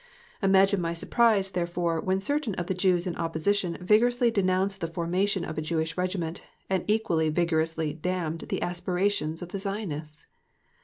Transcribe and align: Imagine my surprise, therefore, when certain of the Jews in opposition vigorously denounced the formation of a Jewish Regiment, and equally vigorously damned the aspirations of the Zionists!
Imagine 0.41 0.81
my 0.81 0.93
surprise, 0.93 1.51
therefore, 1.51 1.99
when 2.01 2.19
certain 2.19 2.55
of 2.55 2.65
the 2.65 2.73
Jews 2.73 3.05
in 3.05 3.15
opposition 3.17 3.77
vigorously 3.79 4.31
denounced 4.31 4.81
the 4.81 4.87
formation 4.87 5.45
of 5.45 5.59
a 5.59 5.61
Jewish 5.61 5.95
Regiment, 5.95 6.41
and 6.71 6.83
equally 6.87 7.29
vigorously 7.29 7.93
damned 7.93 8.39
the 8.49 8.63
aspirations 8.63 9.43
of 9.43 9.49
the 9.49 9.59
Zionists! 9.59 10.25